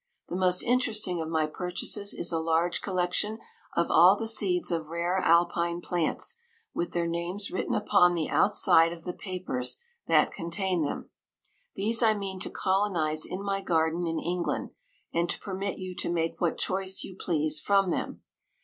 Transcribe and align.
The 0.29 0.35
most 0.35 0.63
interesting 0.63 1.21
of 1.21 1.29
my 1.29 1.45
purchases 1.45 2.11
is 2.15 2.31
a 2.31 2.39
large 2.39 2.81
collection 2.81 3.37
of 3.75 3.91
all 3.91 4.15
the 4.15 4.25
seeds 4.25 4.71
of 4.71 4.87
rare 4.87 5.19
alpine 5.19 5.79
plants, 5.79 6.37
with 6.73 6.91
their 6.93 7.05
names 7.05 7.51
written 7.51 7.75
upon 7.75 8.15
the 8.15 8.27
outside 8.27 8.93
of 8.93 9.03
the 9.03 9.13
papers 9.13 9.77
that 10.07 10.31
contain 10.31 10.83
them. 10.83 11.11
These 11.75 12.01
I 12.01 12.15
mean 12.15 12.39
to 12.39 12.49
colonize 12.49 13.25
in 13.27 13.43
my 13.43 13.61
garden 13.61 14.07
in 14.07 14.19
Eng 14.19 14.41
land, 14.41 14.69
and 15.13 15.29
to 15.29 15.37
permit 15.39 15.77
you 15.77 15.95
to 15.97 16.09
make 16.09 16.41
what 16.41 16.57
choice 16.57 17.03
you 17.03 17.15
please 17.15 17.59
from 17.59 17.91
them. 17.91 18.23